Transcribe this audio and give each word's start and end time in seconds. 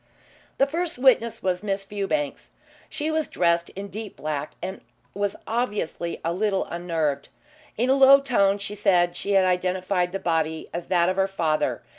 The 0.57 0.65
first 0.65 0.97
witness 0.97 1.43
was 1.43 1.61
Miss 1.61 1.85
Fewbanks. 1.85 2.49
She 2.89 3.11
was 3.11 3.27
dressed 3.27 3.69
in 3.75 3.89
deep 3.89 4.15
black 4.15 4.53
and 4.59 4.81
was 5.13 5.35
obviously 5.45 6.19
a 6.25 6.33
little 6.33 6.65
unnerved. 6.65 7.29
In 7.77 7.91
a 7.91 7.93
low 7.93 8.19
tone 8.19 8.57
she 8.57 8.73
said 8.73 9.15
she 9.15 9.33
had 9.33 9.45
identified 9.45 10.11
the 10.11 10.17
body 10.17 10.71
as 10.73 10.87
that 10.87 11.07
of 11.07 11.17
her 11.17 11.27
father. 11.27 11.83